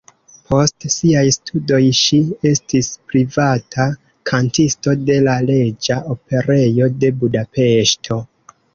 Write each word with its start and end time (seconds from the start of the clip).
Post 0.51 0.85
siaj 0.93 1.25
studoj 1.35 1.81
ŝi 1.97 2.21
estis 2.53 2.89
privata 3.13 3.87
kantisto 4.33 4.97
de 5.11 5.21
la 5.29 5.39
Reĝa 5.53 6.03
Operejo 6.19 6.93
de 7.05 7.17
Budapeŝto. 7.23 8.25